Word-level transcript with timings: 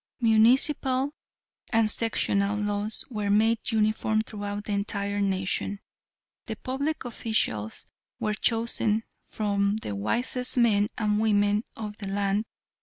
Municipal 0.19 1.13
and 1.71 1.91
sectional 1.91 2.57
laws 2.57 3.05
were 3.11 3.29
made 3.29 3.59
uniform 3.71 4.21
throughout 4.21 4.63
the 4.63 4.71
entire 4.71 5.21
nation. 5.21 5.79
The 6.47 6.55
public 6.55 7.05
officials 7.05 7.85
were 8.19 8.33
chosen 8.33 9.03
from 9.29 9.75
the 9.83 9.95
wisest 9.95 10.57
men 10.57 10.89
and 10.97 11.19
women 11.19 11.65
of 11.75 11.97
the 11.99 12.07
land. 12.07 12.45